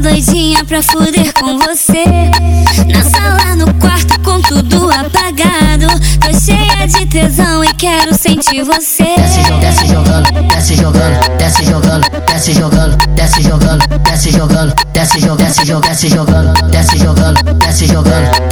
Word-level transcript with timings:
doidinha 0.00 0.64
pra 0.64 0.82
fuder 0.82 1.32
com 1.34 1.58
você. 1.58 2.04
Na 2.92 3.02
sala, 3.02 3.56
no 3.56 3.72
quarto, 3.74 4.18
com 4.20 4.40
tudo 4.42 4.90
apagado. 4.90 5.86
Tô 6.20 6.38
cheia 6.38 6.86
de 6.86 7.06
tesão 7.06 7.64
e 7.64 7.72
quero 7.74 8.14
sentir 8.14 8.62
você. 8.62 9.04
Desce, 9.14 9.86
jogando, 9.88 10.48
desce 10.48 10.74
jogando, 10.76 11.36
desce 11.38 11.64
jogando, 11.64 12.08
desce 12.26 12.52
jogando, 12.54 12.96
desce 13.14 13.42
jogando, 13.42 13.86
desce 13.86 14.32
jogando, 14.32 14.74
desce 14.92 15.20
jogando, 15.20 15.46
desce 15.48 15.66
jogando, 15.66 15.82
desce 15.82 16.08
jogando, 16.08 16.70
desce 16.70 16.98
jogando, 16.98 17.54
desce 17.58 17.86
jogando. 17.86 18.45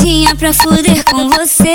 Tinha 0.00 0.32
pra 0.36 0.52
fuder 0.52 1.02
com 1.04 1.28
você. 1.28 1.74